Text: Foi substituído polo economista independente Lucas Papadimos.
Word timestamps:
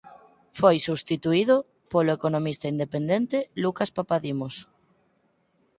Foi 0.59 0.75
substituído 0.87 1.55
polo 1.91 2.15
economista 2.17 2.65
independente 2.73 3.37
Lucas 3.63 3.89
Papadimos. 3.97 4.55